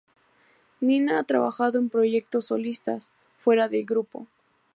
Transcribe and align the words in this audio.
Nina 0.79 1.19
ha 1.19 1.23
trabajado 1.25 1.77
en 1.77 1.87
proyectos 1.89 2.45
solistas, 2.45 3.11
fuera 3.37 3.69
del 3.69 3.85
grupo. 3.85 4.25